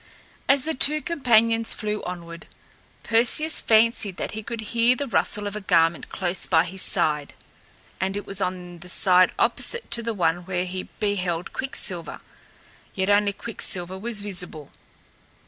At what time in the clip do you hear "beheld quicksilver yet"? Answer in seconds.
10.99-13.11